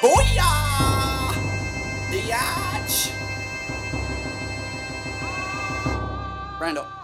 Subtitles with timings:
[0.00, 1.34] Booyah!
[2.10, 3.12] Biatch!
[6.58, 6.99] Randall.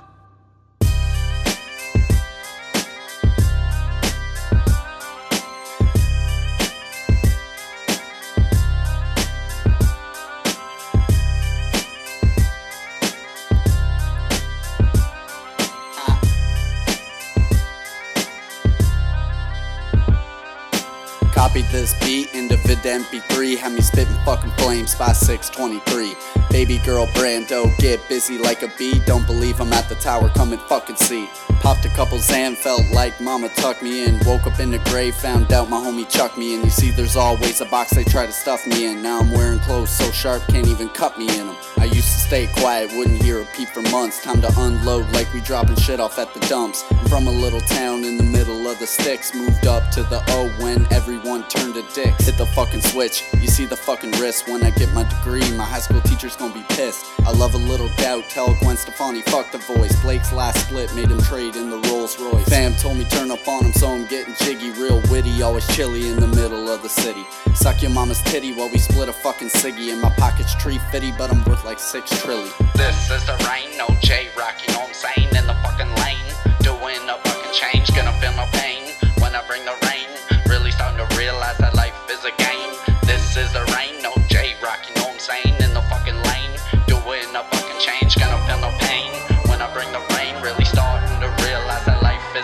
[21.46, 26.17] Copied this beat into vid MP3, had me spitting fucking flames by 623.
[26.50, 28.99] Baby girl Brando, get busy like a bee.
[29.07, 31.29] Don't believe I'm at the tower, come and fucking see.
[31.61, 34.19] Popped a couple Xan, felt like mama tucked me in.
[34.27, 36.64] Woke up in the grave, found out my homie chucked me in.
[36.64, 39.00] You see, there's always a box they try to stuff me in.
[39.00, 41.56] Now I'm wearing clothes so sharp, can't even cut me in them.
[41.78, 44.20] I used stay quiet, wouldn't hear a peep for months.
[44.20, 46.84] Time to unload like we dropping shit off at the dumps.
[46.91, 49.32] I'm from a little town in the middle of the sticks.
[49.32, 52.27] Moved up to the O when everyone turned to dicks.
[52.27, 54.48] Hit the fucking switch, you see the fucking wrist.
[54.48, 57.06] When I get my degree, my high school teacher's gonna be pissed.
[57.20, 59.94] I love a little doubt, tell Gwen Stefani, fuck the voice.
[60.02, 62.48] Blake's last split made him trade in the Rolls Royce.
[62.48, 65.42] Fam told me turn up on him, so I'm getting jiggy, real witty.
[65.42, 67.25] Always chilly in the middle of the city.
[67.55, 69.92] Suck your mama's titty while we split a fucking ciggy.
[69.92, 72.53] In my pocket's tree fitty, but I'm worth like six trillion.
[72.75, 74.56] This is the rain, no J Rock,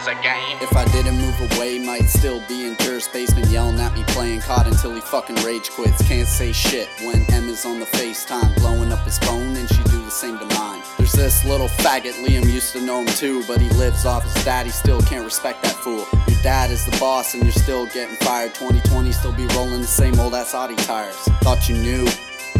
[0.03, 0.59] is a game.
[0.61, 4.41] If I didn't move away, might still be in Jer's basement yelling at me playing
[4.41, 6.03] COD until he fucking rage quits.
[6.07, 7.23] Can't say shit when
[7.53, 10.83] is on the FaceTime, blowing up his phone, and she do the same to mine.
[10.97, 14.45] There's this little faggot, Liam used to know him too, but he lives off his
[14.45, 16.07] dad, he still can't respect that fool.
[16.29, 18.55] Your dad is the boss, and you're still getting fired.
[18.55, 21.17] 2020 still be rolling the same old ass Audi tires.
[21.43, 22.07] Thought you knew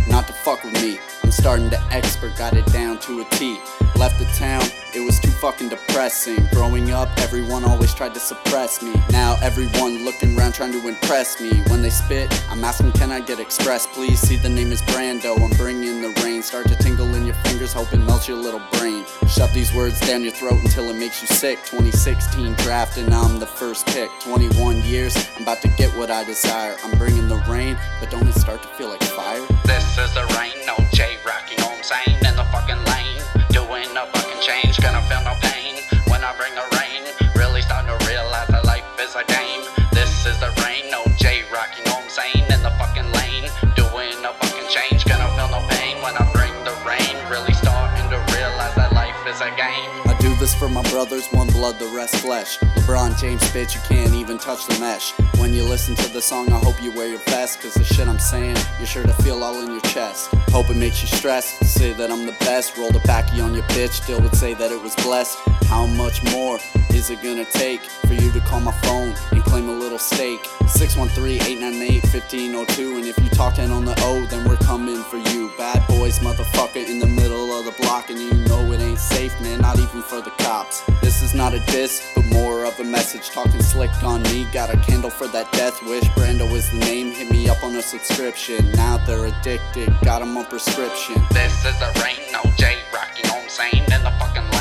[0.09, 0.99] not to fuck with me.
[1.25, 3.59] I'm starting to expert, got it down to a T.
[3.97, 4.63] Left the town,
[4.95, 5.02] it
[5.43, 6.39] fucking depressing.
[6.53, 8.95] Growing up, everyone always tried to suppress me.
[9.11, 11.51] Now everyone looking around trying to impress me.
[11.67, 14.21] When they spit, I'm asking, can I get express, please?
[14.21, 16.45] See, the name is Brando, I'm bringing the rain.
[16.45, 19.05] Start to tingle in your fingers, hope it melts your little brain.
[19.27, 21.59] Shove these words down your throat until it makes you sick.
[21.65, 24.11] 2016 draft, and I'm the first pick.
[24.21, 26.77] 21 years, I'm about to get what I desire.
[26.85, 29.45] I'm bringing the rain, but don't it start to feel like fire?
[29.65, 31.62] This is the rain, no J Rock,
[50.13, 52.59] I do this for my brothers, one blood, the rest flesh.
[52.59, 55.15] LeBron James, bitch, you can't even touch the mesh.
[55.39, 58.07] When you listen to the song, I hope you wear your vest, cause the shit
[58.07, 60.29] I'm saying, you're sure to feel all in your chest.
[60.51, 62.77] Hope it makes you stressed to say that I'm the best.
[62.77, 65.39] Roll the backy on your bitch, still would say that it was blessed.
[65.63, 66.59] How much more
[66.91, 70.47] is it gonna take for you to call my phone and claim a little stake?
[70.67, 75.51] 613-898-1502, and if you talk talking on the O, then we're coming for you.
[75.59, 78.52] Bad boys, motherfucker, in the middle of the block, and you know
[78.93, 80.83] ain't safe, man, not even for the cops.
[81.01, 83.31] This is not a diss, but more of a message.
[83.31, 86.05] Talking slick on me, got a candle for that death wish.
[86.15, 88.71] Brando is the name, hit me up on a subscription.
[88.73, 91.17] Now they're addicted, got them on prescription.
[91.33, 93.85] This is the rain, no J Rocky, you know I'm saying?
[93.85, 94.52] In the fucking